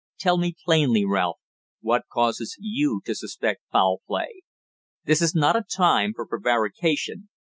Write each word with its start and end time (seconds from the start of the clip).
Tell 0.17 0.39
me 0.39 0.55
plainly, 0.65 1.05
Ralph, 1.05 1.37
what 1.81 2.05
causes 2.11 2.55
you 2.59 3.01
to 3.05 3.13
suspect 3.13 3.61
foul 3.71 4.01
play? 4.07 4.41
This 5.05 5.21
is 5.21 5.35
not 5.35 5.55
a 5.55 5.61
time 5.61 6.13
for 6.15 6.25
prevarication. 6.25 7.29